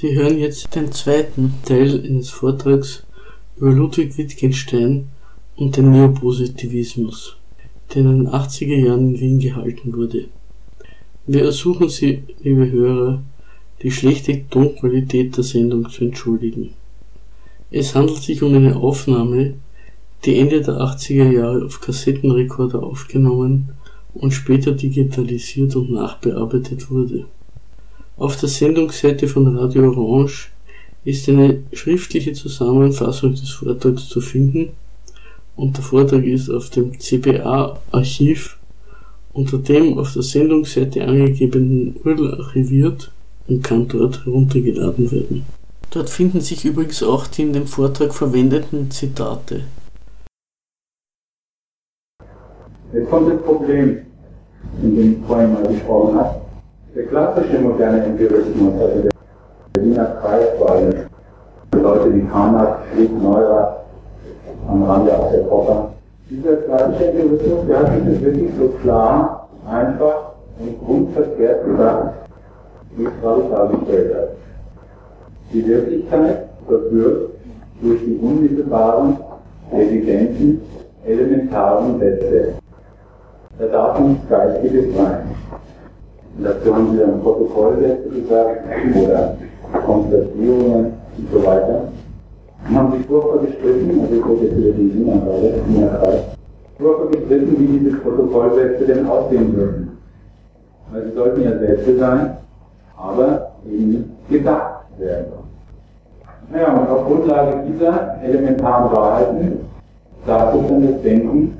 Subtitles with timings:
[0.00, 3.02] Sie hören jetzt den zweiten Teil eines Vortrags
[3.56, 5.08] über Ludwig Wittgenstein
[5.56, 7.36] und den Neopositivismus,
[7.92, 10.26] der in den 80er Jahren in Wien gehalten wurde.
[11.26, 13.24] Wir ersuchen Sie, liebe Hörer,
[13.82, 16.74] die schlechte Tonqualität der Sendung zu entschuldigen.
[17.72, 19.54] Es handelt sich um eine Aufnahme,
[20.24, 23.70] die Ende der 80er Jahre auf Kassettenrekorder aufgenommen
[24.14, 27.26] und später digitalisiert und nachbearbeitet wurde.
[28.18, 30.50] Auf der Sendungsseite von Radio Orange
[31.04, 34.70] ist eine schriftliche Zusammenfassung des Vortrags zu finden
[35.54, 38.58] und der Vortrag ist auf dem CBA-Archiv
[39.32, 43.12] unter dem auf der Sendungsseite angegebenen URL archiviert
[43.46, 45.46] und kann dort heruntergeladen werden.
[45.90, 49.62] Dort finden sich übrigens auch die in dem Vortrag verwendeten Zitate.
[52.92, 53.98] Jetzt kommt das Problem,
[54.82, 56.47] in dem ich vorhin mal gesprochen habe.
[56.98, 59.10] Der klassische moderne Empirismus, also der
[59.72, 60.92] Berliner Kreis vor allem,
[61.80, 63.84] Leute wie Karnac, Schlick, Neurath,
[64.68, 65.90] am Rande auch der Popper.
[66.28, 72.14] Dieser klassische Empirismus, der hat sich wirklich so klar, einfach und grundverkehrt gesagt,
[72.96, 74.28] wie gerade dargestellt hat.
[75.52, 77.30] Die Wirklichkeit wird
[77.80, 79.18] durch die unmittelbaren,
[79.70, 80.62] evidenten,
[81.06, 82.54] elementaren Sätze.
[83.56, 85.37] Da darf nichts Geistiges sein.
[86.40, 88.60] Dazu haben sie dann Protokollsätze gesagt
[88.94, 89.36] oder
[89.84, 91.88] Konstatierungen und so weiter.
[92.68, 96.20] Und haben sich furchtbar gestritten, also ich gucke jetzt wieder die Wiener gerade, Wiener Kreis,
[96.78, 99.98] furchtbar gestritten, wie diese Protokollsätze denn aussehen würden.
[100.92, 102.36] Weil sie sollten ja Sätze sein,
[102.96, 105.26] aber eben gedacht werden.
[106.52, 109.58] Naja, und auf Grundlage dieser elementaren Wahrheiten
[110.24, 111.58] darf sich dann das Denken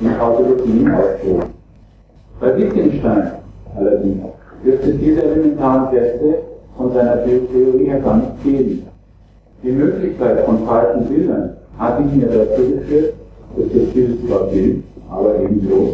[0.00, 1.42] in Tautologien ausführen.
[2.40, 3.41] Bei Wittgenstein
[3.76, 4.22] allerdings
[4.64, 6.38] es diese elementaren Sätze
[6.76, 8.86] von seiner Theorie her gar nicht geben.
[9.62, 13.14] Die Möglichkeit von falschen Bildern hat ihn mir dazu geführt,
[13.56, 15.88] dass das Bild zwar Bild, aber eben bloß,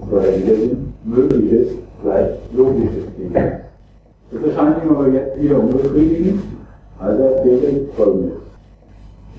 [0.00, 1.68] das war der Widersinn, mögliches,
[2.02, 3.34] gleich logisches Bild.
[3.34, 6.42] Das erscheint ihm aber jetzt wieder unbefriedigend,
[6.98, 8.38] also erzählt er folgendes.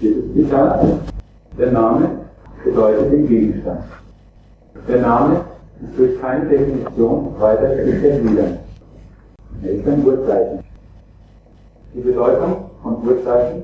[0.01, 0.85] Dieses Zitat,
[1.57, 2.09] der Name
[2.63, 3.79] bedeutet den Gegenstand.
[4.87, 5.41] Der Name
[5.97, 7.69] durch keine Definition weiter.
[9.63, 10.59] Er ist ein Urzeichen.
[11.93, 13.63] Die Bedeutung von Urzeichen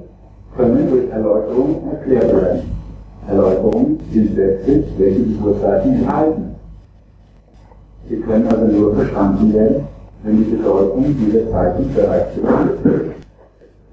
[0.56, 2.62] können durch Erläuterungen erklärt werden.
[3.28, 6.56] Erläuterungen sind Sätze, welche die Urzeichen enthalten.
[8.10, 9.88] Sie können also nur verstanden werden,
[10.24, 13.12] wenn die Bedeutung dieser Zeichen bereits bekannt ist.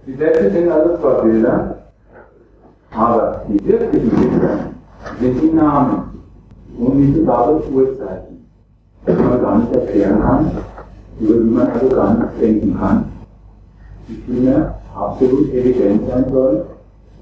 [0.07, 1.79] Die Sätze sind also zwar Bilder,
[2.91, 4.59] aber die wirklichen Bilder
[5.21, 6.08] sind die Namen
[6.79, 8.47] unmittelbare Urzeiten,
[9.07, 10.51] die man gar nicht erklären kann,
[11.21, 13.05] über die man also gar nicht denken kann,
[14.09, 16.63] die vielmehr absolut evident sein sollen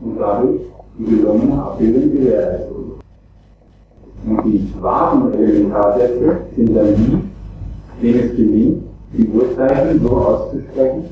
[0.00, 0.60] und dadurch
[0.98, 2.76] die gelungene Abbildung gewährleistet.
[4.26, 11.04] Und die wahren Elementarsätze sind dann die, denen es gelingt, die Urzeichen so auszusprechen,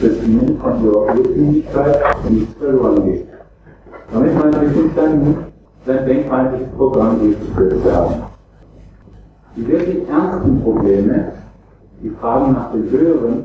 [0.00, 1.98] dass ihnen von ihrer Urtümlichkeit
[2.30, 3.26] nichts verloren geht.
[4.12, 5.51] Damit meine Wittgenstein
[5.86, 8.22] sein denkfeindliches Programm durchgeführt werden.
[9.56, 11.32] Die wirklich ernsten Probleme,
[12.02, 13.44] die Fragen nach dem Höheren,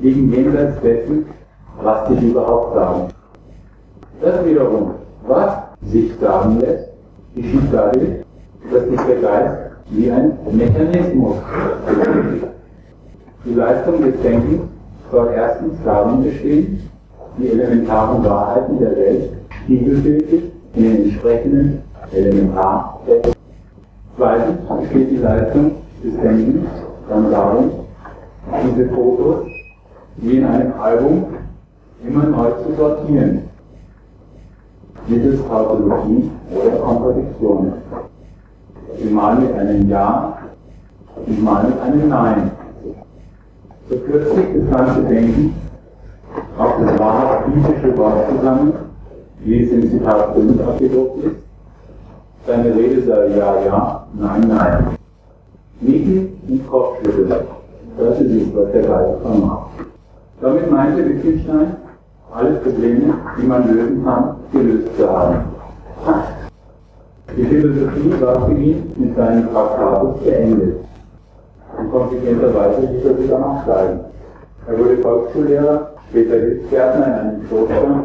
[0.00, 1.26] liegen jenseits dessen,
[1.82, 3.08] was sich überhaupt sagen.
[4.20, 4.94] Das wiederum,
[5.26, 6.88] was sich sagen lässt,
[7.34, 8.24] geschieht dadurch,
[8.72, 9.56] dass sich der Geist
[9.90, 11.36] wie ein Mechanismus
[11.86, 12.46] bewegt.
[13.44, 14.62] Die Leistung des Denkens
[15.10, 16.90] soll erstens darin bestehen,
[17.36, 19.32] die elementaren Wahrheiten der Welt
[19.64, 23.32] spiegelbildlich in den entsprechenden Elementarsätzen.
[24.16, 26.68] Zweitens besteht die Leistung des Denkens
[27.08, 27.70] dann darin,
[28.64, 29.46] diese Fotos
[30.16, 31.26] wie in einem Album
[32.06, 33.42] immer neu zu sortieren,
[35.08, 37.72] mittels Tautologie oder Kontradiktionen.
[39.10, 40.38] Mal mit einem Ja
[41.26, 42.50] und mal mit einem Nein.
[43.88, 45.54] So kürzt sich das ganze Denken
[46.56, 48.72] auf das wahrhaft physische Wort zusammen
[49.44, 51.36] wie es im Zitat 5 abgedruckt ist.
[52.46, 54.86] Seine Rede sei ja, ja, nein, nein.
[55.80, 57.28] Nicken und Kopfschütteln.
[57.98, 59.70] Das ist es, was der Geist vermacht.
[60.40, 61.76] Damit meinte Wittgenstein,
[62.32, 65.36] alle Probleme, die man lösen kann, gelöst zu haben.
[67.36, 70.76] Die Philosophie war für ihn mit seinem Traktatus beendet.
[71.78, 74.00] Und konsequenterweise ließ er sich dann auch schreiben.
[74.66, 78.04] Er wurde Volksschullehrer, später Hilfsgärtner in einem Kloster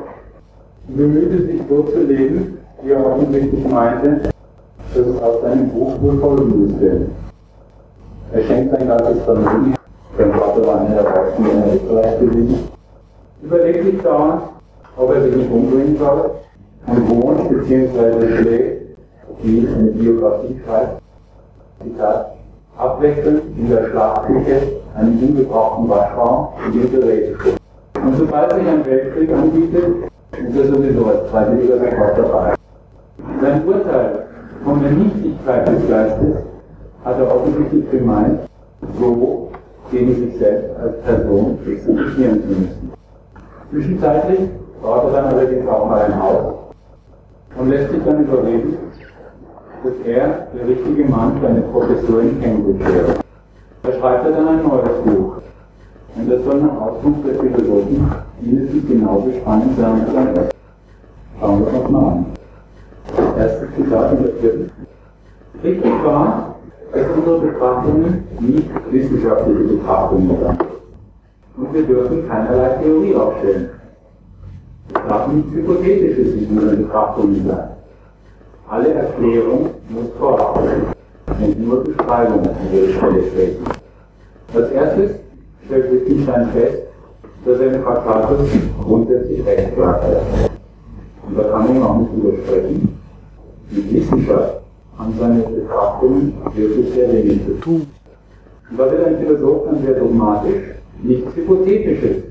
[0.95, 4.21] bemühte sich so zu leben, wie er offensichtlich meinte,
[4.93, 7.07] dass es aus seinem Buch wohl folgen müsste.
[8.33, 9.75] Er schenkt sein ganzes Vermögen,
[10.17, 12.59] sein Vater war einer der Reichsten in Österreich gewesen,
[13.41, 14.41] überlegt sich dauernd,
[14.97, 16.31] ob er sich nicht umbringen soll
[16.87, 18.37] und wohnt bzw.
[18.37, 18.81] schläft,
[19.41, 21.01] wie eine Biografie schreibt,
[21.83, 22.35] Zitat,
[22.77, 24.61] abwechselnd in der Schlafküche,
[24.95, 27.55] einem ungebrauchten Waschraum und dem Gerätestück.
[28.03, 30.09] Und sobald sich ein Weltkrieg anbietet,
[30.59, 32.53] er sowieso als Freiwilliger dabei.
[33.41, 34.27] Sein Urteil
[34.63, 36.35] von der Nichtigkeit des Geistes
[37.05, 38.39] hat er offensichtlich gemeint,
[38.99, 39.51] so
[39.91, 42.91] gegen sich selbst als Person exekutieren zu müssen.
[43.71, 44.49] Zwischenzeitlich
[44.81, 46.53] baut er dann allerdings auch mal ein Haus
[47.57, 48.77] und lässt sich dann überreden,
[49.83, 53.15] dass er der richtige Mann für eine Professur in Cambridge wäre.
[53.83, 55.37] Da schreibt er dann ein neues Buch.
[56.15, 58.11] Und das soll nach Auskunft der Philosophen
[58.41, 60.49] mindestens genauso spannend sein wie sein
[61.39, 62.25] Schauen wir uns mal an.
[63.37, 64.71] Erstes Zitat in der vierten.
[65.63, 66.55] Richtig war,
[66.93, 70.65] dass unsere Betrachtungen nicht wissenschaftliche Betrachtungen sind.
[71.57, 73.69] Und wir dürfen keinerlei Theorie aufstellen.
[74.93, 77.69] Es darf nichts Hypothetisches in unseren Betrachtungen sein.
[78.69, 80.83] Alle Erklärung muss vorausgehen
[81.27, 83.63] und nur Beschreibungen an ihre Stelle treten.
[84.53, 85.11] Als erstes
[85.65, 86.83] stellt Wittgenstein fest,
[87.45, 88.49] dass er im Traktatus
[88.83, 90.01] grundsätzlich recht hat.
[91.27, 92.99] Und da kann man auch nicht widersprechen.
[93.71, 94.61] Die Wissenschaft
[94.97, 97.87] an seine Betrachtungen wirklich sehr wenig zu tun.
[98.69, 100.63] Und da wird ein Philosoph dann sehr dogmatisch,
[101.01, 102.23] nichts Hypothetisches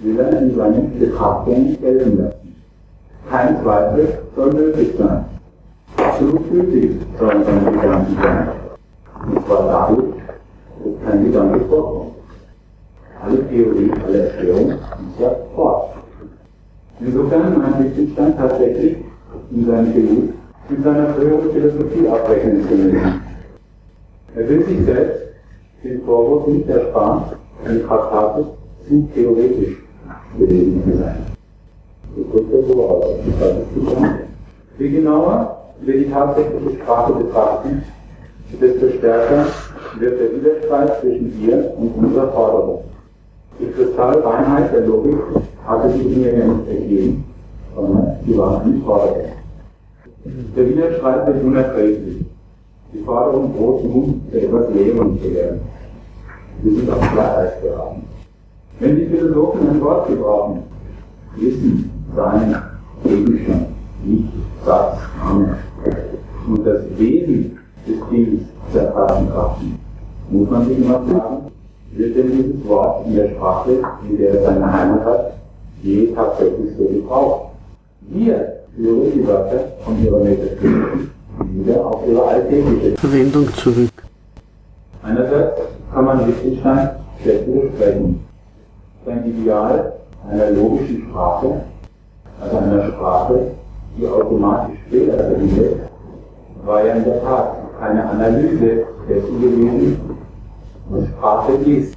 [0.00, 2.56] will er in seinen Betrachtungen gelten lassen.
[3.30, 5.24] Kein Zweifel soll möglich sein.
[5.96, 8.48] Absolut gültig sollen seine Gedanken sein.
[9.26, 10.14] Und zwar dadurch,
[10.84, 12.03] dass kein Gedanke vorkommt.
[13.24, 14.74] Alle Theorie, alle Erklärung
[15.18, 15.94] ja fort.
[17.00, 18.96] Insofern meint Wittgenstein tatsächlich
[19.50, 20.30] in seinem Genuss
[20.68, 23.20] mit seiner früheren Philosophie abrechnen zu müssen.
[24.36, 25.22] Er will sich selbst
[25.82, 27.22] den Vorwurf nicht ersparen,
[27.64, 28.46] ein Traktatus
[28.86, 29.76] zu theoretisch
[30.38, 31.26] gewesen zu sein.
[32.16, 33.06] Das drückt er so aus.
[34.78, 37.82] Je genauer wir die tatsächliche Sprache betrachten,
[38.60, 39.46] desto stärker
[39.98, 42.84] wird der Widerstreit zwischen ihr und unserer Forderung.
[43.60, 45.16] Die Kristallreinheit der Logik
[45.64, 47.24] hatte sich mir ja nicht ergeben,
[47.74, 49.32] sondern sie war eine Forderung.
[50.56, 52.24] Der Widerstreit wird unerträglich.
[52.92, 55.60] Die Forderung droht nun, für etwas Lehren zu werden.
[56.62, 58.02] Wir sind auf Glatteis geraten.
[58.80, 60.62] Wenn die Philosophen ein Wort gebrauchen,
[61.36, 62.56] Wissen, Sein,
[63.02, 63.66] Gegenstand,
[64.04, 64.28] nicht
[64.64, 65.54] Satz, Amen,
[66.48, 68.40] und das Wesen des Dinges
[68.72, 69.78] zu erfassen trachten,
[70.30, 71.53] muss man sich immer fragen,
[71.96, 73.70] wird denn dieses Wort in der Sprache,
[74.08, 75.32] in der es seine Heimat hat,
[75.82, 77.50] je tatsächlich so gebraucht?
[78.08, 81.10] Wir führen die Wörter von ihrer Metaphysik
[81.52, 83.90] wieder auf ihre alltägliche Verwendung zurück.
[85.02, 85.60] Einerseits
[85.92, 86.90] kann man Wittgenstein
[87.22, 88.24] schlecht widersprechen.
[89.06, 89.92] Sein Ideal
[90.30, 91.60] einer logischen Sprache,
[92.40, 93.40] also einer Sprache,
[93.96, 95.80] die automatisch Fehler verhindert,
[96.64, 100.13] war ja in der Tat keine Analyse dessen gewesen,
[100.88, 101.96] was Sprache ist.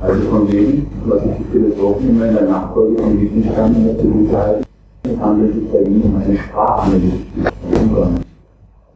[0.00, 4.36] Also von dem, was sich die Philosophen immer in der Nachfolge von Wittgenstein immer zugute
[4.36, 4.64] halten,
[5.04, 7.18] es handelt sich bei ihm um eine Sprachanalyse.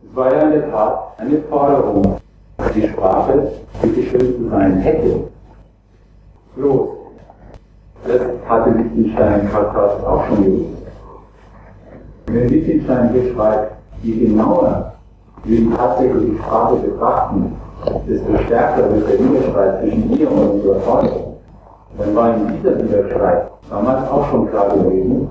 [0.08, 2.16] Es war ja in der Tat eine Forderung,
[2.74, 3.52] die Sprache
[3.82, 5.20] bitteschön zu sein hätte.
[6.56, 6.88] Bloß,
[8.06, 9.66] das hatte Wittgenstein in Karl
[10.06, 10.82] auch schon gewusst.
[12.26, 14.92] Wenn Wittgenstein hier schreibt, je genauer
[15.44, 17.52] wir die tatsächliche Sprache betrachten,
[18.06, 21.36] desto stärker wird der Widerstreit zwischen ihr und unserer Forderung.
[21.98, 25.28] Dann war in dieser Widerstreit damals auch schon klar gewesen.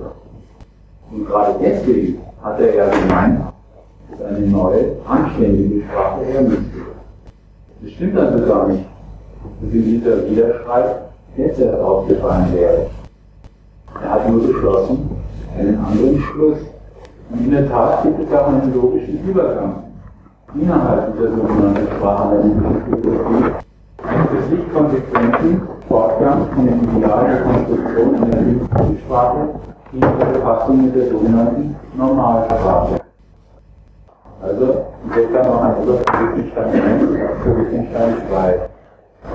[1.12, 3.40] Und gerade deswegen hat er ja gemeint,
[4.10, 6.64] dass eine neue, anständige Sprache her müsste.
[7.82, 8.84] Das stimmt also gar nicht,
[9.60, 10.96] dass in dieser Widerstreit
[11.36, 12.86] jetzt herausgefallen wäre.
[14.02, 15.10] Er hat nur beschlossen,
[15.58, 16.58] einen anderen Schluss
[17.30, 19.85] und in der Tat gibt es auch einen logischen Übergang
[20.60, 23.44] innerhalb dieser sogenannten sprachanalytischen Philosophie,
[24.04, 29.48] einen für sich konsequenten Fortgang von dem Ideal der Konstruktion einer Sprache
[29.92, 32.96] in der Befassung mit der sogenannten Normalsprache.
[34.42, 37.02] Also, insofern auch ein Wittgenstein 1
[37.42, 38.68] für Wittgenstein 2.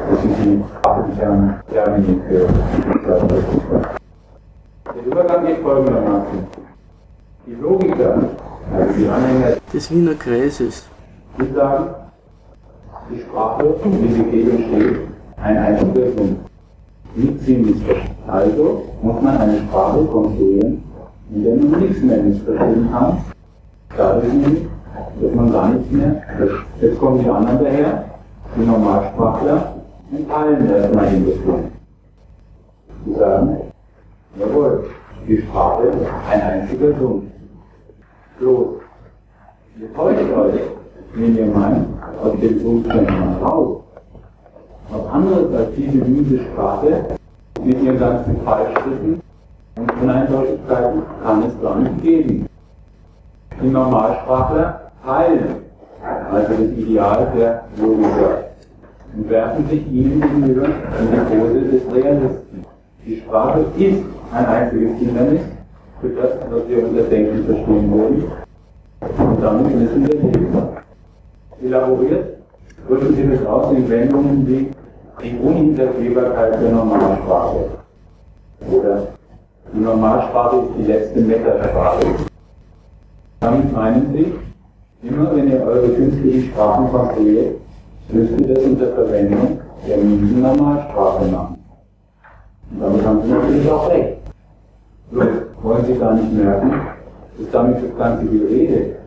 [0.10, 2.48] Das sind die sprachlichen Termini für
[4.94, 6.48] Der Übergang geht folgendermaßen.
[7.48, 8.14] Die Logiker,
[8.74, 10.91] also die Anhänger des Wiener Kreises,
[11.38, 11.90] die sagen,
[13.10, 15.00] die Sprache, wie sie und steht,
[15.38, 16.38] ein Einzelwirkung.
[17.16, 18.16] Nichts sie missverstehen.
[18.28, 20.84] Also muss man eine Sprache konstruieren,
[21.34, 23.18] in der man nichts mehr missverstehen kann.
[23.98, 24.68] Dadurch nämlich,
[25.22, 26.22] dass man gar nichts mehr,
[26.80, 28.06] jetzt kommen die anderen daher,
[28.56, 29.76] die Normalsprachler,
[30.12, 31.36] und teilen erstmal in das
[33.06, 33.58] Sie sagen,
[34.40, 34.90] Jawohl,
[35.28, 37.26] die Sprache ist ein einziger Sumpf.
[38.40, 38.68] Bloß,
[39.80, 40.62] ihr täuscht euch,
[41.14, 41.88] wenn ihr meint,
[42.24, 43.82] aus dem man raus.
[44.90, 47.06] Was anderes als diese miese Sprache
[47.64, 49.22] mit ihren ganzen Fallschritten
[49.78, 52.46] und Uneindeutigkeiten kann es gar nicht geben.
[53.62, 55.62] Die Normalsprachler teilen
[56.32, 58.44] also das Ideal der Logiker
[59.16, 62.66] und werfen sich ihnen gegenüber in die Pose des Realisten.
[63.06, 64.04] Die Sprache ist
[64.34, 65.42] ein einziges Hindernis
[66.00, 68.24] für das, was wir unter Denken verstehen wollen.
[69.02, 70.71] Und damit müssen wir leben.
[71.64, 72.38] Elaboriert
[72.88, 74.72] drücken Sie das aus in Wendungen wie
[75.24, 77.70] die Unhintergehbarkeit der Normalsprache.
[78.72, 79.08] Oder
[79.72, 82.08] die Normalsprache ist die letzte Metasprache.
[83.42, 84.34] Damit meinen Sie,
[85.08, 87.56] immer wenn ihr eure künstlichen Sprachen konstruiert,
[88.10, 91.64] müsst ihr das unter Verwendung der miesen Normalsprache machen.
[92.72, 94.18] Und damit haben Sie natürlich auch recht.
[95.12, 95.28] Bloß
[95.62, 96.72] wollen Sie gar nicht merken,
[97.38, 99.01] dass damit das ganze Gerede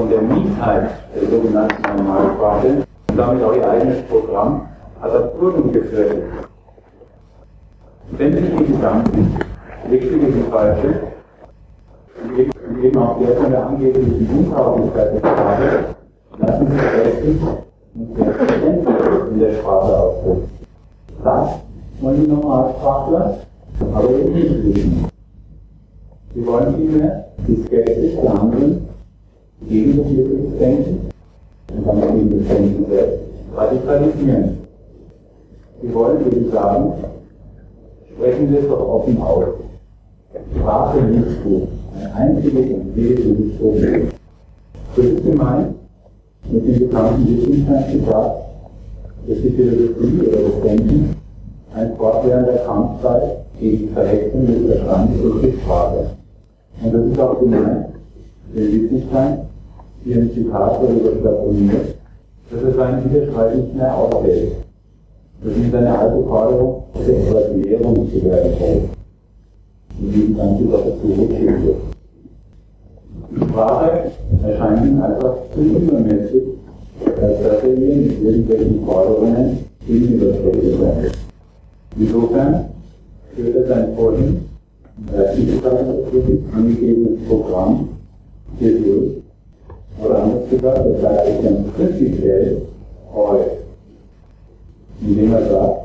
[0.00, 2.68] von der Mietheit der sogenannten Normalsprache
[3.10, 4.66] und damit auch Ihr eigenes Programm
[5.02, 6.24] ad absurdum geführt ist.
[8.16, 9.36] Sämtliche Gedanken,
[9.90, 11.02] richtige wie falsche,
[12.24, 15.84] und eben auch der von der angeblichen Untauglichkeit der Sprache,
[16.38, 17.36] lassen sich rechtlich
[17.94, 18.96] und selbstverständlich
[19.32, 20.50] in der Sprache ausdrücken.
[21.22, 21.48] Das
[22.00, 23.38] wollen die Normalsprachler
[23.94, 25.08] aber eben nicht wissen.
[26.34, 28.89] Sie wollen vielmehr die Skepsis der anderen
[29.68, 31.10] gegen das Mitteldenken
[31.74, 33.18] und damit gegen das Denken selbst
[33.54, 34.58] radikalisieren.
[35.82, 36.92] Sie wollen eben sagen,
[38.14, 39.44] sprechen wir es doch offen aus.
[40.56, 41.68] Sprache liegt gut.
[41.96, 44.08] Ein einziges und wesentliches Problem.
[44.96, 45.74] Das ist gemeint
[46.50, 48.32] mit dem bekannten Wittgenstein-Zitat,
[49.26, 51.16] dass die Philosophie oder das Denken
[51.74, 53.20] ein fortwährender Kampf sei
[53.58, 56.10] gegen die Verhexung des Verstandes durch die Sprache.
[56.82, 57.86] Und das ist auch gemeint,
[58.52, 59.38] wenn Wittgenstein
[60.06, 61.96] ein Zitat darüber statuiert,
[62.50, 64.52] dass er seinen Widerstreit nicht mehr aushält.
[65.42, 68.82] Das ist seine alte Forderung, sexuelle Lehrung zu werden soll.
[70.00, 71.76] Und die ganze Sache zurückschickt.
[73.30, 74.10] Die Sprache
[74.42, 76.42] erscheint ihm einfach zu übermäßig,
[77.04, 81.12] dass er ihr mit irgendwelchen Forderungen gegenüberstellen werde.
[81.98, 82.64] Insofern
[83.34, 84.50] führt er sein vorhin
[86.52, 87.88] angegebenes Programm
[88.58, 89.19] hier durch,
[90.04, 92.62] oder anders gesagt, das ganz prinzipiell
[93.12, 93.38] treu,
[95.02, 95.80] indem er sagt,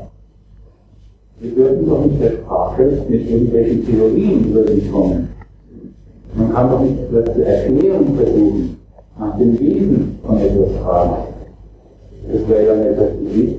[1.40, 5.28] wir dürfen doch nicht der Sprache mit irgendwelchen Theorien über sie kommen.
[6.34, 8.76] Man kann doch nicht zu erklären versuchen,
[9.18, 11.16] nach dem Wesen von etwas fragen.
[12.32, 13.56] Das wäre dann etwas wie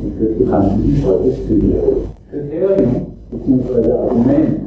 [0.00, 3.92] und das bekannten Volkes Kriterium bzw.
[3.92, 4.60] Argument,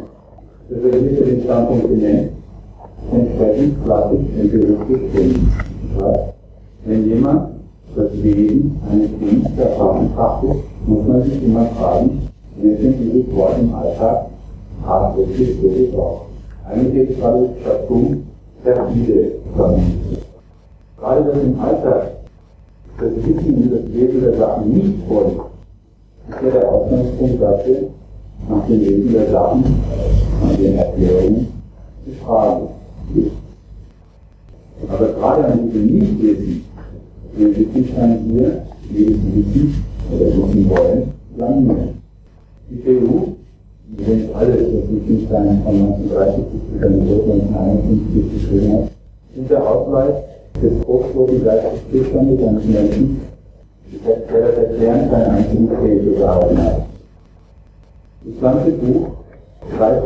[0.69, 2.29] das er nicht den Standpunkt benennt,
[3.11, 5.39] entsprechend klassisch empirisch bestimmt.
[6.85, 7.49] Wenn jemand
[7.95, 13.59] das Wesen eines Dings erfahren betrachtet, muss man sich immer fragen, wir sind dieses Wort
[13.59, 14.27] im Alltag
[14.85, 16.25] tatsächlich so gebraucht.
[16.69, 18.23] Eigentlich es gerade darum,
[18.63, 20.25] perfide verwendet.
[20.97, 22.11] Gerade das im Alltag
[22.99, 25.41] das Wissen über das Wesen der Sachen nicht vorliegt,
[26.29, 27.77] ist ja der Ausgangspunkt dafür,
[28.49, 29.63] nach dem Wesen der Sachen,
[30.41, 31.47] nach den Erklärungen
[32.05, 32.67] zu fragen.
[34.89, 36.65] Aber gerade an diesem Nichtwissen
[37.35, 42.01] will Wittgenstein hier jedes Wissen oder Wissen wollen landen.
[42.69, 42.81] Die
[43.87, 48.91] die kennt alles, was Wittgenstein von 1930 bis Tod 1951 geschrieben hat,
[49.35, 50.15] ist der Ausweis
[50.61, 53.21] des fruchtlosen Geisteszustandes eines Menschen,
[54.05, 56.81] der das Erklären keinen einzigen Fehl gehalten hat.
[58.23, 59.07] Das ganze Buch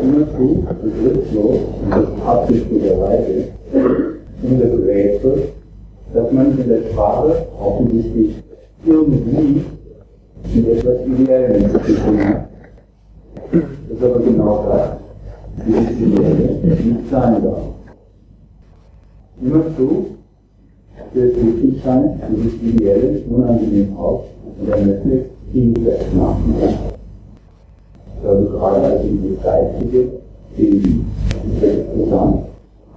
[0.02, 3.50] immer zu, begriffslos und absichtlicherweise,
[4.42, 5.50] in das Rätsel,
[6.14, 8.36] dass man in der Sprache offensichtlich
[8.86, 9.62] irgendwie
[10.54, 12.50] mit etwas Ideellem zu tun hat.
[13.52, 17.62] Das ist aber genau das, wie das Ideelle nicht sein darf.
[19.42, 20.06] Immer zu,
[21.14, 24.22] für Wittgenstein dieses Ideelle unangenehm aus
[24.60, 26.99] und er möchte Gegensätze machen.
[28.26, 30.00] Also gerade als dieses geistige
[30.58, 32.46] ist interessant.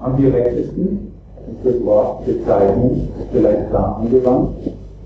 [0.00, 1.12] Am direktesten
[1.48, 4.50] ist das Wort Bezeichnung vielleicht da angewandt,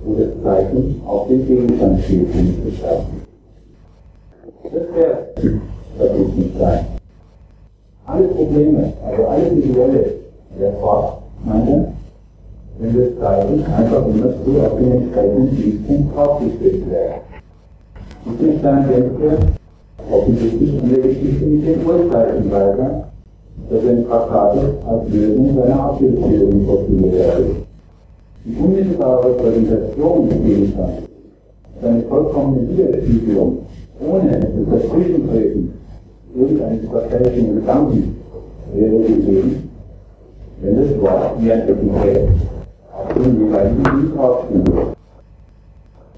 [0.05, 3.05] wo das Zeichen auf den Gegenstand steht, den ich bezeichne.
[4.65, 5.19] Das wäre
[5.99, 6.87] das Wittgenstein.
[8.07, 10.15] Alle Probleme, also alles Visuelle
[10.59, 11.93] der fort, meine
[12.79, 17.15] wenn das Zeichen einfach immer so auf den entsprechenden Fließpunkt draufgestellt wäre.
[18.25, 19.56] Wittgenstein denke,
[20.11, 23.09] offensichtlich an der Geschichte mit den Urzeiten weiter,
[23.71, 27.57] dass er in Traktate als Lösung seiner Abbildtheorie postuliert wird.
[28.45, 31.03] Die unmittelbare Präsentation des Gegenstands,
[31.83, 33.59] seine vollkommene Widerspiegelung,
[34.01, 35.73] ohne das Dazwischentreten
[36.35, 38.17] irgendeines verfälschenden Gedanken,
[38.75, 39.69] wäre gegeben,
[40.61, 42.29] wenn das Wort wie ein Etikett
[42.93, 44.97] auf den jeweiligen Lied aufstehen würde.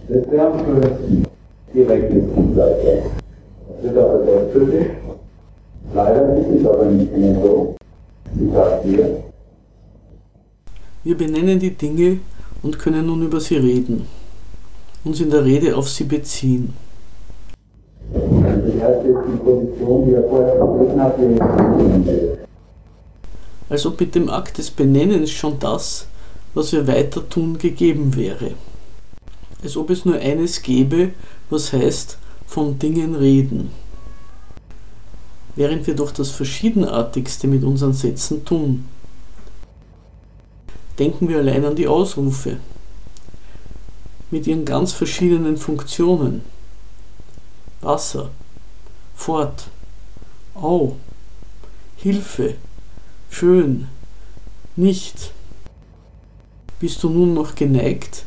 [0.09, 1.25] Das wäre am schönsten,
[1.75, 2.35] direkt ins
[3.83, 4.91] Aber selbstständig.
[5.95, 7.77] Leider ist es aber nicht mehr so.
[8.37, 9.25] Zitat hier.
[11.05, 12.19] Wir benennen die Dinge
[12.63, 14.07] und können nun über sie reden,
[15.05, 16.75] uns in der Rede auf sie beziehen.
[18.13, 22.39] Das erste ist die Position, die er vorher vertreten hat, die
[23.71, 26.07] als ob mit dem Akt des Benennens schon das,
[26.55, 28.53] was wir weiter tun, gegeben wäre.
[29.63, 31.11] Als ob es nur eines gäbe,
[31.51, 32.19] was heißt
[32.49, 33.71] von Dingen reden.
[35.55, 38.87] Während wir doch das Verschiedenartigste mit unseren Sätzen tun.
[40.99, 42.57] Denken wir allein an die Ausrufe
[44.31, 46.43] mit ihren ganz verschiedenen Funktionen.
[47.81, 48.31] Wasser,
[49.15, 49.69] fort,
[50.55, 50.97] au,
[51.97, 52.55] Hilfe,
[53.31, 53.89] schön,
[54.75, 55.33] nicht.
[56.81, 58.25] Bist du nun noch geneigt,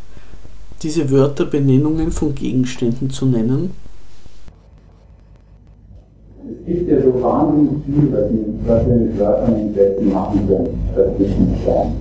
[0.81, 3.80] diese Wörter Benennungen von Gegenständen zu nennen?
[6.43, 11.55] Es gibt ja so wahnsinnig viel, was wir, mit Wörtern in Sätzen machen können, dazwischen
[11.63, 11.91] sein.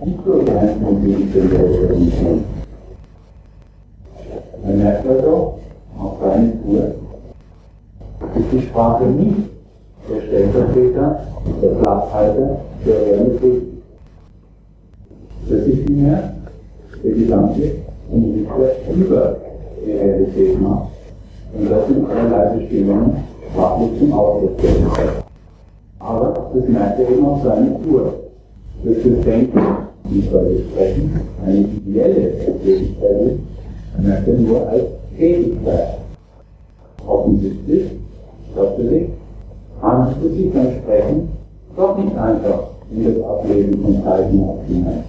[0.00, 2.44] Und so einzelne Gegenstände oder Funktionen.
[4.62, 5.58] Man merkt also,
[5.98, 6.94] auf seine Tour,
[8.36, 9.36] ist die Sprache nicht
[10.10, 11.20] der Stellvertreter,
[11.62, 12.56] der Platzhalter
[12.86, 13.62] der Realität.
[15.48, 16.34] Das ist vielmehr
[17.02, 17.76] der Gedanke,
[18.10, 19.36] und Richter über
[19.84, 20.88] die Realität macht
[21.56, 24.90] und das in allerlei Bestimmungen sprachlich zum Ausdruck bringen.
[26.00, 28.12] Aber das merkt er eben auf seine Tour.
[28.84, 29.60] Das Denken,
[30.10, 33.38] wie soll ich sprechen, eine ideelle Tätigkeit
[34.26, 34.84] er nur als
[35.16, 35.98] Tätigkeit.
[37.06, 37.92] Offensichtlich,
[38.54, 39.08] natürlich,
[39.80, 41.28] handelt es sich beim Sprechen
[41.76, 45.04] doch nicht einfach in das Ablesen von Zeichen hinein.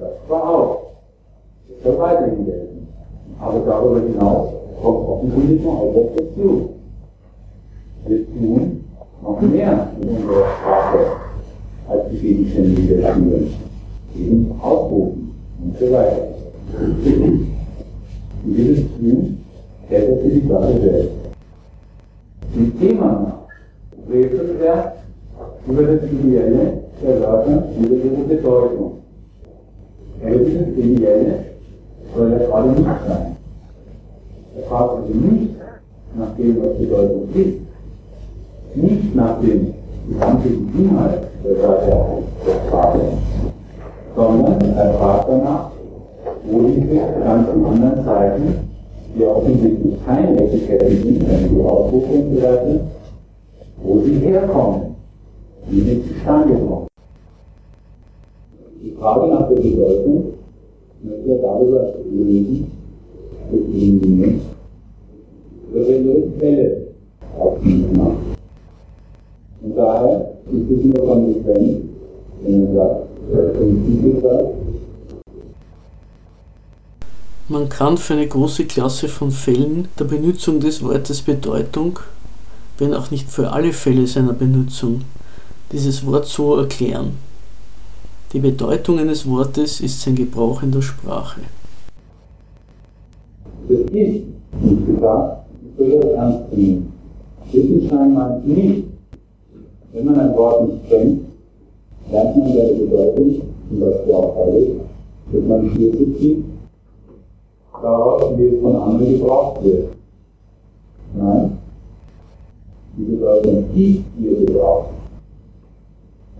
[0.00, 0.82] Das war auch.
[1.68, 2.88] Das soll weiterhin gelten.
[3.40, 4.48] Aber darüber hinaus
[4.82, 6.74] kommt offensichtlich noch etwas dazu.
[8.06, 8.84] Wir tun
[9.22, 10.98] noch mehr in unserer Sprache
[11.88, 13.54] als die Gegenstände widerspiegeln.
[14.16, 16.28] Eben ausrufen und so weiter.
[18.44, 19.38] Und dieses Tun
[19.88, 21.10] hält er für die Sache selbst.
[22.54, 23.46] Im Thema
[24.10, 24.96] rätselt er
[25.66, 28.92] über das Ideelle der Wörter, über ihre Bedeutung.
[30.22, 31.44] Aber dieses Ideelle
[32.14, 33.36] soll ja gerade nicht sein.
[34.56, 35.54] Er fragt also nicht
[36.16, 37.63] nach dem, was Bedeutung ist,
[38.74, 39.74] nicht nach dem
[40.08, 41.54] gesamten Inhalt der
[42.66, 43.00] Sprache,
[44.16, 45.70] sondern er fragt danach,
[46.44, 48.74] wo diese ganzen anderen Zeichen
[49.16, 52.80] die offensichtlich keine Etiketten sind, wenn die Ausrufung werden,
[53.82, 54.96] wo sie herkommen,
[55.68, 56.86] wie sie zustande kommen.
[58.82, 60.24] Die Frage nach der Bedeutung
[61.02, 62.72] möchte er darüber lösen,
[63.50, 64.40] befriedigen,
[65.72, 66.86] dass er ihre Quelle
[67.38, 68.33] aufnehmen macht.
[69.64, 71.84] Und daher ist es nur konsequent,
[72.42, 74.44] wenn er sagt, Prinzip sagt,
[77.48, 81.98] man kann für eine große Klasse von Fällen der Benutzung des Wortes Bedeutung,
[82.76, 85.02] wenn auch nicht für alle Fälle seiner Benutzung,
[85.72, 87.12] dieses Wort so erklären.
[88.34, 91.40] Die Bedeutung eines Wortes ist sein Gebrauch in der Sprache.
[93.68, 95.46] Das ist nicht gesagt,
[95.78, 96.92] ich das ernst nehmen.
[97.50, 98.93] Wittgenstein meint nicht,
[99.94, 101.20] wenn man ein Wort nicht kennt,
[102.10, 104.70] lernt man seine Bedeutung, zum Beispiel auch heilig,
[105.32, 106.44] dass man Schlüsse zieht
[107.80, 109.88] daraus, wie es von anderen gebraucht wird.
[111.16, 111.58] Nein,
[112.96, 114.88] die Bedeutung die wir gebraucht.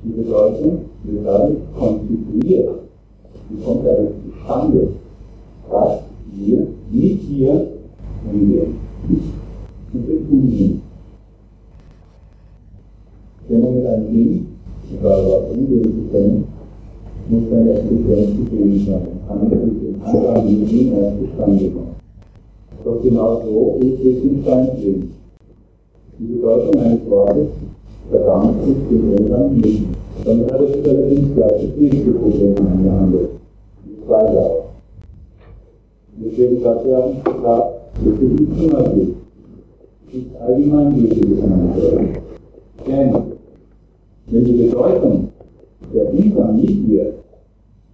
[0.02, 2.70] Die Bedeutung wird dadurch konstituiert.
[3.50, 4.88] Die kommt dadurch zustande,
[5.70, 6.00] dass
[6.32, 7.66] wir mit hier
[8.24, 8.80] umgehen.
[9.08, 9.20] Man
[9.92, 10.83] mit was umgehen
[15.94, 16.44] zu können,
[17.28, 19.02] muss eine Existenz gegeben sein.
[19.26, 21.94] Kann durch den Angang mit ihm erst zustande kommen.
[22.84, 25.10] Doch genau so ist Wittgenstein drin.
[26.18, 27.48] Die Bedeutung eines Wortes
[28.10, 29.84] verdankt sich dem Umgang nicht.
[30.24, 33.30] Damit hat er sich allerdings gleich das nächste Problem angehandelt.
[33.84, 34.64] Die zweite auch.
[36.16, 39.14] Deswegen sagt er, klar, dass es nicht immer geht.
[40.12, 42.20] ist allgemeingültiges Handwerk.
[42.86, 43.33] Denn
[44.26, 45.28] wenn die Bedeutung
[45.92, 47.14] der Umgang mit ihr,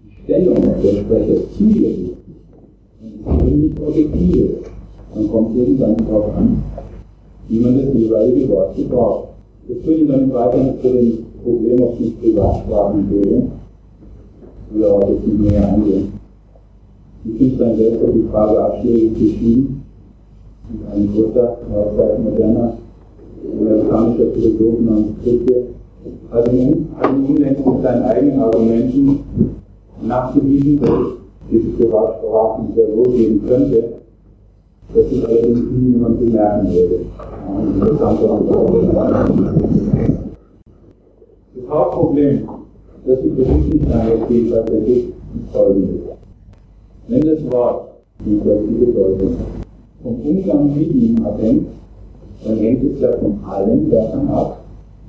[0.04, 2.16] die Stellung der Sprecher zu ihr ist,
[3.24, 4.46] dann ist sie nicht objektiv.
[5.14, 6.62] Dann kommt es irgendwann darauf an,
[7.48, 9.28] wie man das jeweilige Wort gebraucht.
[9.68, 13.52] Das führt ihn dann weiter zu dem Problem auf die Privatsprachenbildung.
[14.68, 16.12] Ich will auch jetzt nicht näher eingehen.
[17.22, 19.82] Finde dann selbst auf die Frage abschlägig beschieden.
[20.94, 21.58] Ein großer,
[21.96, 22.74] Zeit moderner
[23.58, 25.64] amerikanischer Philosoph namens Kripke
[26.30, 26.86] hat im
[27.28, 29.18] Umdenken mit seinen eigenen Argumenten
[30.02, 30.90] nachgewiesen, dass
[31.50, 33.84] diese Privatsprachen sehr wohl geben könnte,
[34.94, 37.00] dass es allerdings niemand bemerken würde.
[41.54, 42.48] Das Hauptproblem,
[43.06, 46.00] das die Berichtigungsfähigkeit ergibt, ist folgendes.
[47.08, 47.88] Wenn das Wort,
[48.24, 49.36] die gleiche Bedeutung,
[50.02, 51.66] vom Umgang mit ihm abhängt,
[52.44, 54.59] dann hängt es ja von allen Sachen ab,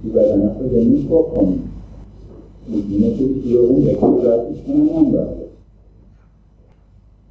[0.04, 1.72] die bei deiner Verwendung vorkommen.
[2.68, 5.28] Und die natürlich wiederum wechselseitig voneinander.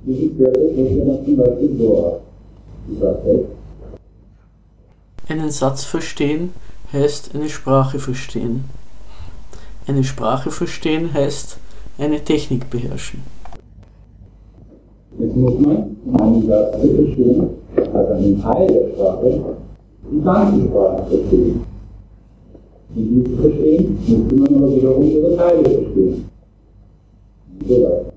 [0.06, 2.20] Dieses Werte ja dann zum Beispiel so aus.
[5.28, 6.50] Einen Satz verstehen
[6.92, 8.64] heißt eine Sprache verstehen.
[9.87, 11.59] Eine Sprache verstehen heißt
[11.98, 13.20] eine Technik beherrschen.
[15.18, 19.40] Jetzt muss man, um einen Satz zu verstehen, also einen Teil der Sprache,
[20.11, 21.69] die ganze Sprache verstehen.
[22.96, 26.24] Die zu verstehen, muss man aber wiederum ihre Teile verstehen.
[27.61, 28.12] Und so weiter.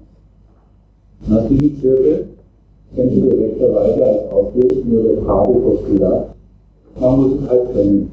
[1.27, 2.27] Nach diesem Zirkel
[2.95, 6.35] kennt ihr gerechterweise als Ausweg nur der Kabelpostulat.
[6.99, 8.11] Man muss es halt kennen.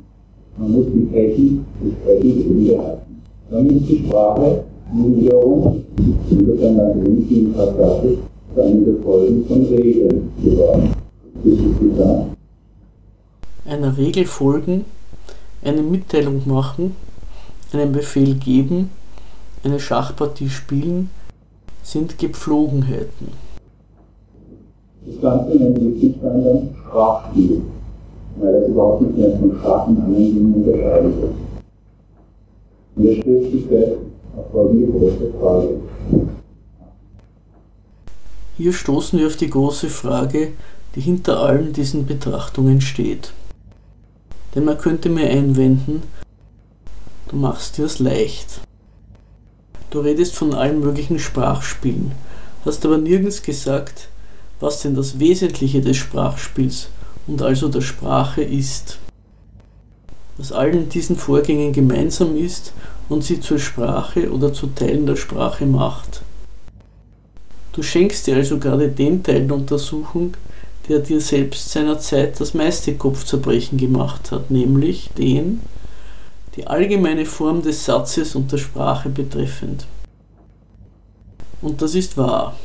[0.59, 3.23] Man muss die Technik des Sprechens eben beherrschen.
[3.51, 5.85] Dann ist die Sprache nun wiederum,
[6.31, 8.19] insofern dann wenig wie Passagisch,
[8.55, 10.91] für eine Befolgen von Regeln geworden.
[11.45, 12.27] Das ist klar.
[13.65, 14.85] Einer Regel folgen,
[15.63, 16.97] eine Mitteilung machen,
[17.73, 18.91] einen Befehl geben,
[19.63, 21.11] eine Schachpartie spielen,
[21.83, 23.29] sind Gepflogenheiten.
[25.07, 27.63] Das Ganze nennt Wittgenstein dann Sprachspiel,
[28.37, 31.35] weil das überhaupt nicht mehr von Sprachen anderen Dingen unterscheidet wird.
[32.97, 33.99] Und er stellt sich selbst
[34.37, 35.69] auf folgende große Frage.
[38.57, 40.53] Hier stoßen wir auf die große Frage,
[40.95, 43.33] die hinter allen diesen Betrachtungen steht.
[44.55, 46.03] Denn man könnte mir einwenden,
[47.29, 48.61] du machst dir es leicht.
[49.91, 52.13] Du redest von allen möglichen Sprachspielen,
[52.65, 54.09] hast aber nirgends gesagt,
[54.61, 56.89] was denn das Wesentliche des Sprachspiels
[57.27, 58.99] und also der Sprache ist.
[60.37, 62.73] Was allen diesen Vorgängen gemeinsam ist
[63.09, 66.23] und sie zur Sprache oder zu Teilen der Sprache macht.
[67.73, 70.35] Du schenkst dir also gerade den Teil der Untersuchung,
[70.91, 75.61] der dir selbst seinerzeit das meiste Kopfzerbrechen gemacht hat, nämlich den,
[76.57, 79.87] die allgemeine Form des Satzes und der Sprache betreffend.
[81.63, 82.57] Und das ist wahr.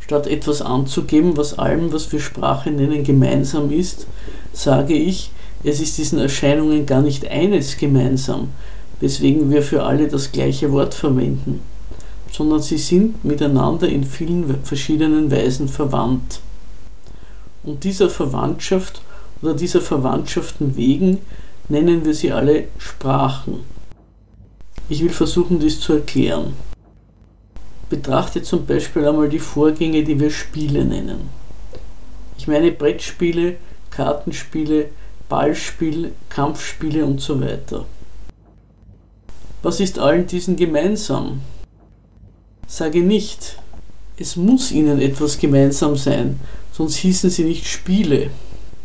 [0.00, 4.06] Statt etwas anzugeben, was allem, was wir Sprache nennen, gemeinsam ist,
[4.54, 5.30] sage ich,
[5.64, 8.48] es ist diesen Erscheinungen gar nicht eines gemeinsam,
[8.98, 11.60] weswegen wir für alle das gleiche Wort verwenden,
[12.30, 16.40] sondern sie sind miteinander in vielen verschiedenen Weisen verwandt.
[17.64, 19.02] Und dieser Verwandtschaft
[19.40, 21.18] oder dieser Verwandtschaften wegen
[21.68, 23.60] nennen wir sie alle Sprachen.
[24.88, 26.54] Ich will versuchen, dies zu erklären.
[27.88, 31.30] Betrachte zum Beispiel einmal die Vorgänge, die wir Spiele nennen.
[32.38, 33.56] Ich meine Brettspiele,
[33.90, 34.88] Kartenspiele,
[35.28, 37.86] Ballspiele, Kampfspiele und so weiter.
[39.62, 41.40] Was ist allen diesen gemeinsam?
[42.66, 43.58] Sage nicht,
[44.16, 46.40] es muss ihnen etwas gemeinsam sein,
[46.72, 48.30] sonst hießen sie nicht Spiele,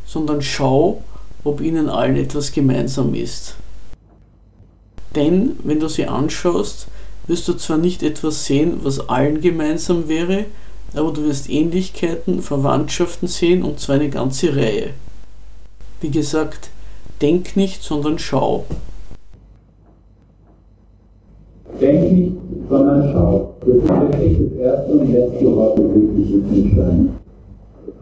[0.05, 1.01] sondern schau,
[1.43, 3.55] ob ihnen allen etwas gemeinsam ist.
[5.15, 6.87] Denn wenn du sie anschaust,
[7.27, 10.45] wirst du zwar nicht etwas sehen, was allen gemeinsam wäre,
[10.93, 14.91] aber du wirst Ähnlichkeiten, Verwandtschaften sehen und zwar eine ganze Reihe.
[16.01, 16.69] Wie gesagt,
[17.21, 18.65] denk nicht, sondern schau.
[21.81, 22.31] Denk nicht,
[22.69, 23.53] sondern schau.
[23.59, 27.09] Das ist wirklich das erste und letzte Wort des Wittgenstein.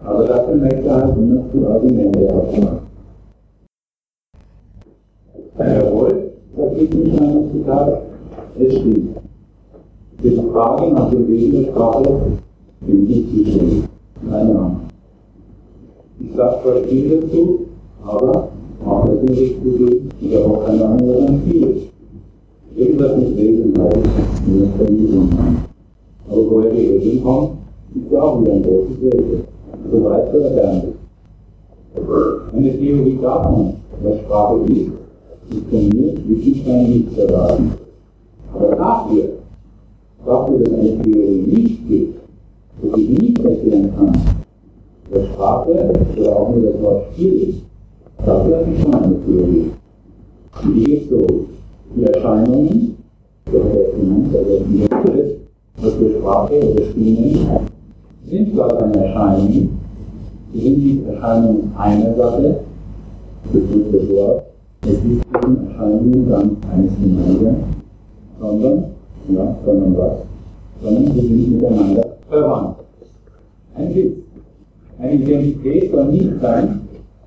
[0.05, 2.79] Aber dafür möchte er halt immer zu Argumente abmachen.
[5.57, 8.01] Jawohl, sagt Wittgenstein im Zitat,
[8.59, 9.17] es stimmt.
[10.23, 12.21] Die Frage nach dem Wesen der Sprache
[12.81, 13.83] bin ich zuständig.
[14.29, 14.81] Keine Ahnung.
[16.19, 17.59] Ich sage zwar viel dazu,
[18.03, 18.49] aber
[18.85, 19.87] auch das nicht richtig zu.
[20.21, 21.87] Ich habe auch keine Ahnung, Spiel ist.
[22.75, 23.97] Irgendwas mit Wesen halt,
[24.45, 25.65] wie das Vermietung haben.
[26.29, 27.57] Aber woher die Regeln kommen,
[27.95, 29.54] ist ja auch wieder ein großes Rätsel.
[29.91, 30.93] So weiß der Lernen.
[32.53, 34.91] Eine Theorie davon, was Sprache ist,
[35.51, 37.73] ist von mir Wittgenstein nicht erwarten.
[38.53, 39.29] Aber dafür,
[40.25, 42.19] dafür, dass eine Theorie nicht gibt,
[42.81, 44.13] dass ich nicht erklären kann,
[45.11, 45.69] was Sprache
[46.17, 47.57] oder auch nur das Wort Spiel ist,
[48.25, 49.71] dafür habe ich schon eine Theorie.
[50.63, 51.45] Die ist so,
[51.95, 52.97] die Erscheinungen,
[53.45, 54.87] das heißt, also die
[55.77, 57.74] was wir Sprache oder Spiel nennen,
[58.29, 59.77] sind zwar keine Erscheinungen,
[60.53, 62.59] sind nicht Erscheinungen einer Sache,
[63.53, 64.43] ist das Wort,
[64.81, 67.55] es ist diesen Erscheinungen ganz eines gemeinsam,
[68.39, 68.83] sondern,
[69.29, 70.11] ja, sondern was?
[70.83, 72.77] Sondern sie sind miteinander verwandt.
[73.75, 74.13] Ein Witz.
[74.97, 76.81] Eine Identität soll nicht sein,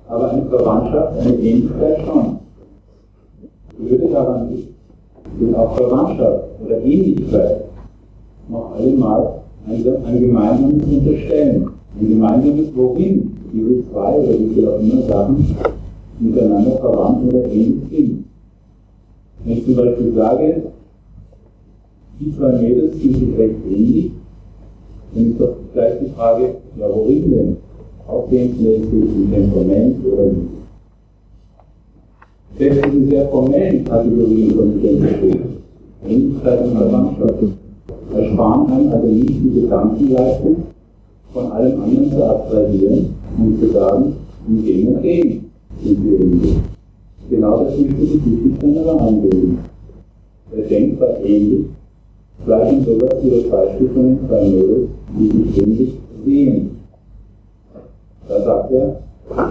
[0.07, 2.39] aber eine Verwandtschaft, eine Ähnlichkeit schon.
[3.77, 7.65] Würde daran ist auch Verwandtschaft oder Ähnlichkeit
[8.49, 11.69] noch allemal ein, ein gemeinsames Unterstellen.
[11.99, 15.55] Ein gemeinsames Wohin diese zwei oder wie viele auch immer Sachen
[16.19, 18.25] miteinander verwandt oder ähnlich sind.
[19.43, 20.61] Wenn ich zum Beispiel sage,
[22.19, 24.11] die zwei Mädels sind sich recht ähnlich,
[25.13, 27.57] dann ist doch gleich die Frage, ja worin denn?
[28.07, 30.49] Aussehensmäßig, im Temperament oder nicht?
[32.57, 35.41] Selbst diese sehr formellen Kategorien von Identität,
[36.07, 37.58] Ähnlichkeit und Verwandtschaft,
[38.15, 40.55] ersparen einem also nicht die Gedankenleistung,
[41.33, 44.15] von allem anderen zu abstrahieren und zu sagen,
[44.47, 45.45] in dem und dem
[45.83, 46.55] sind wir ähnlich.
[47.29, 49.59] Genau das möchte sich Wittgenstein aber einbilden.
[50.55, 51.65] Er denkt zwar ähnlich,
[52.45, 55.93] gleich in sowas wie das Beispiel von den zwei Mädels, die sich ähnlich
[56.25, 56.71] sehen.
[58.27, 58.99] Da sagt er,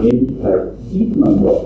[0.01, 1.65] Ähnlichkeit sieht man doch.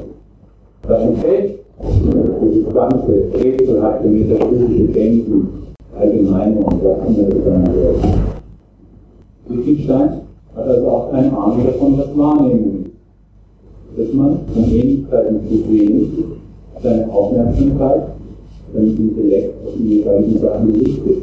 [0.88, 5.48] Da entfällt dieses ganze rätselhafte metaphysische Denken,
[6.04, 8.24] allgemeine und anderes sein.
[9.48, 10.10] Wittgenstein
[10.56, 13.98] hat also auch keine Ahnung davon, was Wahrnehmung ist.
[13.98, 16.10] Dass man von Ähnlichkeiten zu wenig
[16.82, 18.04] seine Aufmerksamkeit,
[18.74, 21.18] seinen Intellekt auf die jeweiligen Sachen richtet,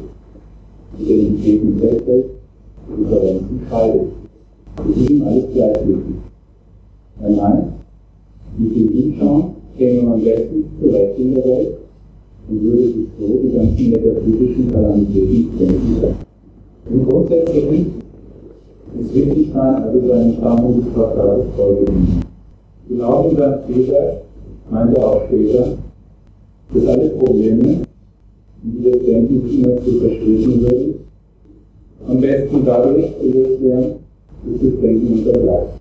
[0.99, 2.27] Identitäten festhält,
[2.99, 4.09] Differenzen scheidet.
[4.77, 6.14] Das ist ihm alles gleich wichtig.
[7.21, 7.73] Nein, nein,
[8.57, 9.45] mit dem Hinschauen
[9.77, 11.80] käme man bestens zurecht in der Welt
[12.51, 16.15] und würde sich so die ganzen metaphysischen Kalamitäten denken.
[16.91, 17.87] Im Grundsätzlichen
[18.99, 22.21] ist Wittgenstein also seinen Standpunkt des Traktates vorgeblieben.
[22.89, 24.23] Genau wie dann später,
[24.69, 25.77] meinte auch später,
[26.75, 27.83] dass alle Probleme,
[28.63, 30.95] die das Denken immer zu verstehen würde,
[32.09, 33.93] am besten dadurch gelöst werden,
[34.45, 35.81] dass das Denken unterbleibt.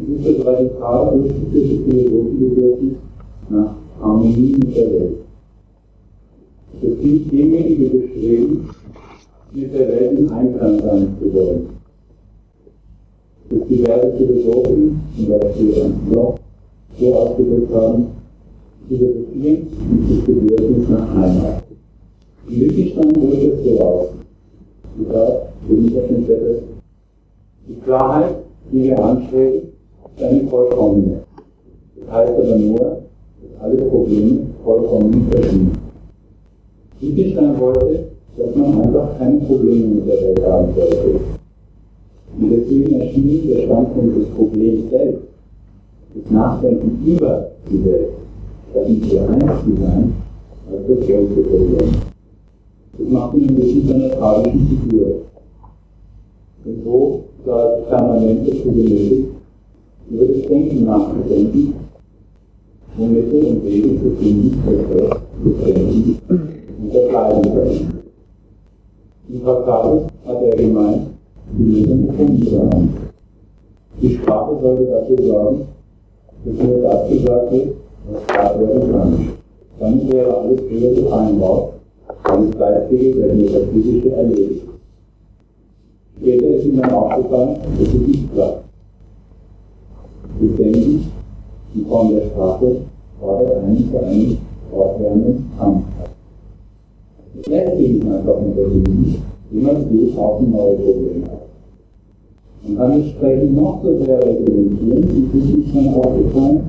[0.00, 2.94] Es ist das radikal durchgeführte Philosophenbedürfnis
[3.50, 5.16] nach Harmonie mit der Welt.
[6.80, 8.70] Das gilt demjenige Bestreben,
[9.52, 11.68] mit der Welt in Einklang sein zu wollen.
[13.50, 16.38] Dass diverse Philosophen, zum Beispiel Bloch,
[16.98, 18.06] so ausgedrückt haben,
[18.88, 21.64] Philosophien und das Bedürfnis nach Heimat.
[22.48, 24.08] In Wittgenstein drückt es so aus.
[24.96, 26.62] Zitat, Bundesverschnittstätte.
[27.68, 28.34] Die Klarheit,
[28.72, 29.68] die wir anstreben,
[30.16, 31.22] ist eine vollkommene.
[31.96, 33.02] Das heißt aber nur,
[33.40, 35.72] dass alle Probleme vollkommen verschwinden.
[37.00, 38.04] Wittgenstein wollte,
[38.36, 41.20] dass man einfach keine Probleme mit der Welt haben sollte.
[42.38, 45.22] Und deswegen erschien der Standpunkt des Problems selbst,
[46.14, 48.10] das Nachdenken über die Welt,
[48.70, 50.12] statt nicht für eins sein,
[50.70, 51.90] als das größte Problem.
[52.98, 55.06] Das macht ihn ein bisschen zu einer tragischen Figur.
[56.64, 59.28] Und so sah es permanent dazu genötigt,
[60.10, 61.74] über das Denken nachzudenken,
[63.00, 64.90] um und Wege zu finden, Recht
[65.44, 66.18] des Denkens
[66.82, 68.02] unterscheiden können.
[69.28, 71.06] Im Traktatus hat er gemeint,
[71.52, 72.94] die Lösung gefunden zu haben.
[74.02, 75.66] Die Sprache sollte dafür sorgen,
[76.44, 77.68] dass nur das gesagt wird,
[78.10, 79.28] was gesagt werden kann.
[79.78, 81.72] Dann wäre alles früher vereinbart,
[82.24, 84.66] alles Geistige wäre das physische erledigt.
[86.18, 88.64] Später ist ihm dann aufgefallen, dass es nicht klappt.
[90.38, 91.10] Wir denken,
[91.74, 92.76] die Form der Sprache
[93.18, 94.38] fordert einen für einen
[94.70, 95.82] fortwährenden Kampf.
[97.34, 101.48] Das lässt sich einfach untersuchen, wie man es auch neue Probleme hat.
[102.62, 106.60] Man kann das Sprechen noch so sehr reglementieren, wie ist schon aufgefallen,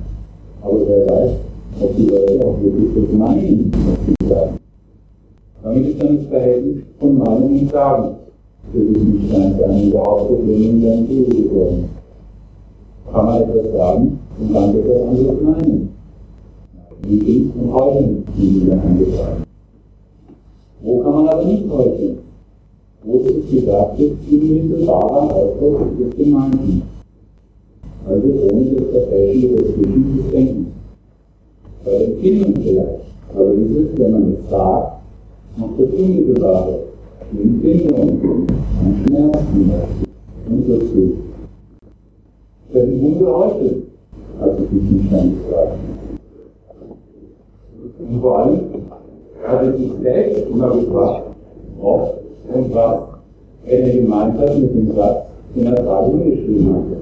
[0.63, 1.31] aber wer weiß,
[1.81, 4.57] ob die Leute auch wirklich das meinen, was sie sagen.
[5.61, 8.15] Damit ist dann das Verhältnis von Meinung und Sagen
[8.71, 11.89] für Wittgenstein zu einem der Hauptprobleme in seinem Leben geworden.
[13.11, 15.89] Kann man etwas sagen und dann etwas anderes meinen.
[17.07, 19.43] Meetings und Heulen sind wieder eingetragen.
[20.81, 22.17] Wo kann man aber nicht heucheln?
[23.03, 26.83] Wo ist es gesagt, ist unmittelbarer Ausdruck des Gemeinten.
[28.07, 30.67] also ohne das Verfälschen des des Denkens.
[31.83, 33.01] Bei der Empfindung vielleicht,
[33.35, 35.01] aber dieses, wenn man es sagt,
[35.57, 36.79] macht das Unmittelbare,
[37.31, 38.47] die Empfindung,
[38.83, 40.07] ein Schmerz zum Beispiel,
[40.49, 41.13] und so zu.
[42.73, 43.75] Das sind Ungeräusche,
[44.41, 45.77] als ich diesen Stand gesagt
[47.99, 48.59] Und vor allem
[49.47, 51.23] hat er sich selbst immer gefragt,
[51.81, 52.21] ob
[52.53, 52.99] und was
[53.65, 55.25] er gemeint hat mit dem Satz,
[55.55, 56.97] den er gerade geschrieben hatte.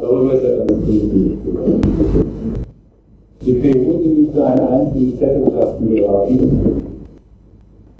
[0.00, 1.80] Darüber ist er dann positiv geworden.
[3.42, 6.82] Die sind zu einem einzigen Zettelkasten geraten.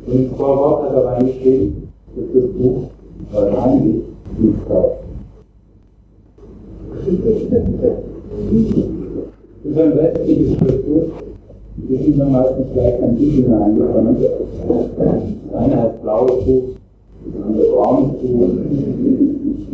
[0.06, 2.82] Und ins Vorwort hat er reingeschrieben, dass das Buch
[3.32, 4.02] wahrscheinlich
[4.38, 5.09] nicht kauft.
[7.00, 7.08] Das
[9.64, 11.04] ist ein westliches Schriftbuch.
[11.76, 14.16] Wir sind dann meistens gleich ein Titel hineingekommen.
[14.98, 16.62] Das eine heißt blaues Buch,
[17.24, 18.50] das andere braunes Buch.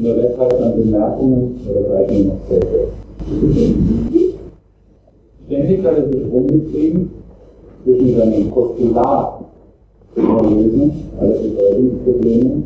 [0.04, 2.80] Rest heißt dann Bemerkungen oder vielleicht nur noch Sätze.
[5.46, 7.10] Ständig hat er sich rumgetrieben
[7.82, 9.40] zwischen seinem Postulat
[10.14, 12.62] vorlesen, alle Bedeutungsprobleme,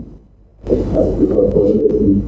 [0.95, 2.23] also die verfolgten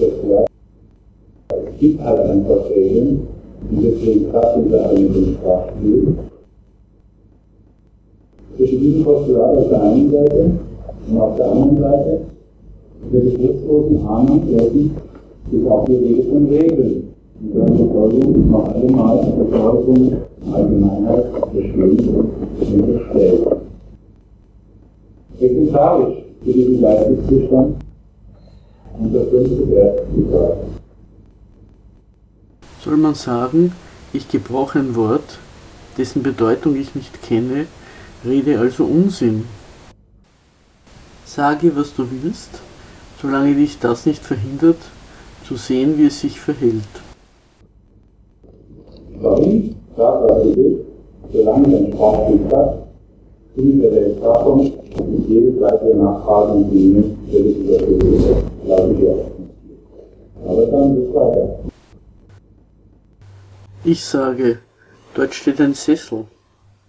[0.00, 3.26] Es gibt halt einfach Regeln,
[3.70, 6.14] und deswegen kraft diese alle mit dem Sprachspiel.
[8.56, 10.50] Zwischen diesem Postulat auf der einen Seite
[11.10, 12.20] und auf der anderen Seite
[13.12, 14.96] der begriffslosen Ahnung dessen
[15.50, 17.08] ist auch die Rede von Regeln.
[17.40, 20.12] Und deren Bedeutung noch einmal Bedeutung
[20.52, 23.46] Allgemeinheit bestimmt und unterstellt.
[25.40, 27.76] Exemplarisch für diesen Geisteszustand
[28.98, 30.56] und der fünfte Wert gesagt.
[32.80, 33.72] Soll man sagen,
[34.12, 35.38] ich gebrauche ein Wort,
[35.96, 37.66] dessen Bedeutung ich nicht kenne,
[38.24, 39.44] rede also Unsinn?
[41.24, 42.50] Sage, was du willst,
[43.20, 44.78] solange dich das nicht verhindert,
[45.46, 46.82] zu sehen, wie es sich verhält.
[49.20, 49.76] Warum?
[49.96, 50.84] Sag, was du willst,
[51.32, 52.52] solange dein Sprachbild
[53.54, 58.51] du mit der Weltsprachung und jede weitere Nachfrage und Dinge völlig überflüssig, glaube
[63.84, 64.58] ich sage,
[65.14, 66.26] dort steht ein Sessel.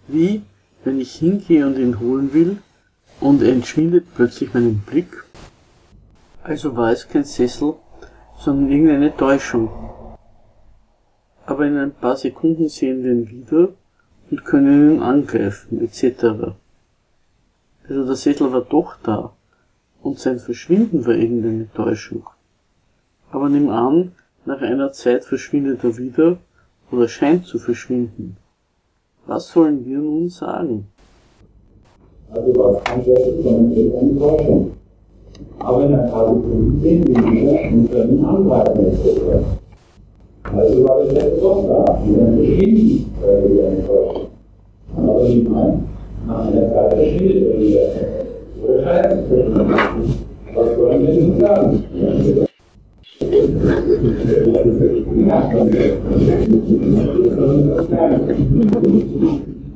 [0.06, 0.42] Wie,
[0.84, 2.58] wenn ich hingehe und ihn holen will,
[3.20, 5.24] und er entschwindet plötzlich meinen Blick?
[6.42, 7.74] Also war es kein Sessel,
[8.38, 9.70] sondern irgendeine Täuschung.
[11.46, 13.68] Aber in ein paar Sekunden sehen wir ihn wieder
[14.30, 16.54] und können ihn angreifen, etc.
[17.88, 19.32] Also der Sessel war doch da,
[20.04, 22.24] und sein Verschwinden war irgendeine Täuschung.
[23.32, 24.12] Aber nimm an,
[24.44, 26.36] nach einer Zeit verschwindet er wieder
[26.92, 28.36] oder scheint zu verschwinden.
[29.26, 30.86] Was sollen wir nun sagen?
[32.30, 34.72] Also was kann das sondern eine Täuschung.
[35.58, 39.22] Aber in ein paar Sekunden sehen wir wieder und können angreifen etc.
[40.42, 44.26] Also war das jetzt doch da, und dann verschwinden wir wieder eine Täuschung.
[44.96, 45.88] Aber nicht ein,
[46.26, 48.13] nach einer Zeit verschwindet er wieder.
[50.54, 51.84] Was wollen wir nun sagen?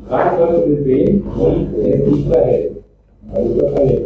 [0.09, 2.73] Frage sollte wir sehen, und er sich verhält.
[3.35, 4.03] Also verhält.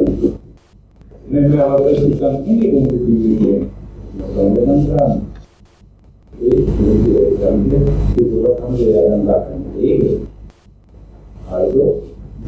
[1.29, 3.71] Wenn wir aber die Unbedingungen gehen,
[4.19, 5.21] was sollen wir dann sagen?
[6.41, 7.77] Ich, wenn wir Gedanke,
[8.17, 10.21] für sowas haben wir ja dann gar keine Regel.
[11.49, 12.03] Also,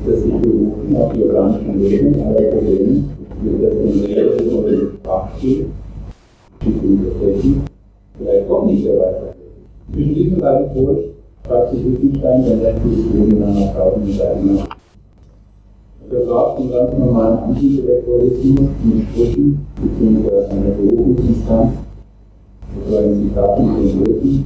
[0.06, 3.04] dass sich berufen auf die organischen Regeln aller Probleme,
[3.42, 5.66] mit der Regeln und dem Sprachspiel,
[6.62, 7.60] die
[8.18, 9.36] vielleicht doch nicht der Weisheit.
[9.92, 10.98] Zwischen diesen beiden Polen
[11.42, 14.60] fragt sich Wittgenstein, wenn er die Probleme nach Tauchen mit einem
[16.10, 20.50] er sagt im ganz normalen Antiintellektualismus mit Sprüchen bzw.
[20.50, 21.72] einer Berufungsinstanz,
[22.90, 24.44] in Zitaten von uns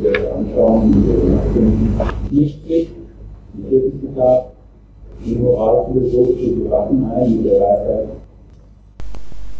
[0.00, 1.94] wir das anschauen und wir nachdenken,
[2.30, 2.92] nicht strikt,
[3.54, 4.55] ein drittes Zitat,
[5.26, 8.08] die moralphilosophische Debatten ein mit der Weisheit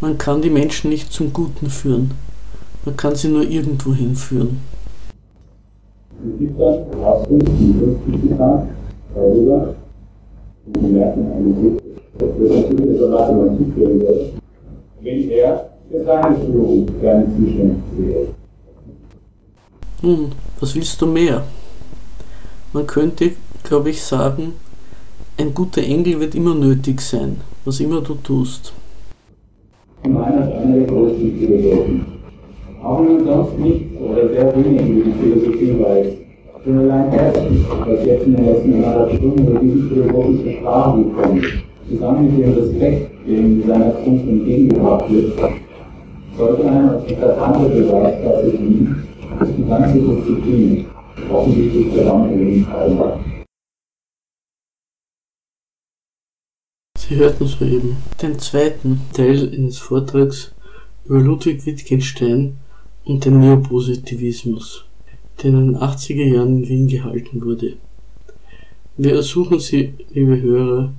[0.01, 2.11] man kann die Menschen nicht zum Guten führen.
[2.85, 4.61] Man kann sie nur irgendwo hinführen.
[6.23, 7.75] Es gibt dann Rasmus, die
[8.07, 8.67] 50 Zitat,
[9.15, 9.75] darüber,
[10.67, 11.83] und wir merken eigentlich,
[12.19, 14.33] dass wir natürlich der Beratung zuführen wird,
[15.01, 18.27] wenn er für seine Führung gerne zuständig wäre.
[20.03, 21.43] Nun, was willst du mehr?
[22.73, 23.31] Man könnte,
[23.63, 24.53] glaube ich, sagen,
[25.39, 28.73] ein guter Engel wird immer nötig sein, was immer du tust
[30.07, 32.07] von einer einer der größten Philosophen.
[32.83, 36.07] Auch wenn man sonst nichts oder sehr wenig über die Philosophie weiß.
[36.65, 37.35] Schon allein das,
[37.87, 41.43] was jetzt in den letzten anderthalb Stunden über diese philosophische Sprache gekommen
[41.89, 45.33] zusammen mit dem Respekt, der ihm seiner Kunst entgegengebracht wird,
[46.37, 49.05] Sollte einem als eklatanter Beweis dafür dienen,
[49.39, 50.85] dass die ganze Disziplin
[51.33, 52.67] offensichtlich zur Landung
[57.09, 60.53] Sie hörten soeben den zweiten Teil eines Vortrags
[61.05, 62.57] über Ludwig Wittgenstein
[63.05, 64.85] und den Neopositivismus,
[65.41, 67.75] der in den 80er Jahren in Wien gehalten wurde.
[68.97, 70.95] Wir ersuchen Sie, liebe Hörer,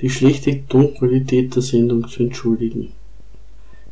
[0.00, 2.88] die schlechte Tonqualität der Sendung zu entschuldigen.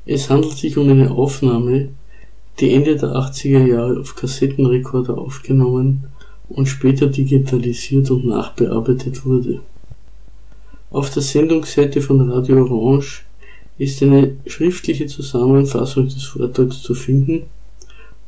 [0.04, 1.90] Es handelt sich um eine Aufnahme,
[2.58, 6.08] die Ende der 80er Jahre auf Kassettenrekorder aufgenommen
[6.48, 9.60] und später digitalisiert und nachbearbeitet wurde.
[10.92, 13.22] Auf der Sendungsseite von Radio Orange
[13.78, 17.44] ist eine schriftliche Zusammenfassung des Vortrags zu finden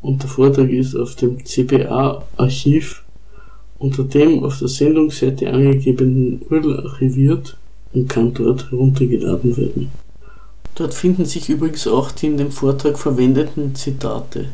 [0.01, 3.05] und der Vortrag ist auf dem CBA-Archiv
[3.79, 7.59] unter dem auf der Sendungsseite angegebenen URL archiviert
[7.93, 9.91] und kann dort heruntergeladen werden.
[10.75, 14.47] Dort finden sich übrigens auch die in dem Vortrag verwendeten Zitate